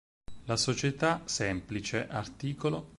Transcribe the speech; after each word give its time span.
La 0.45 0.57
società 0.57 1.21
semplice 1.25 2.07
art. 2.07 2.43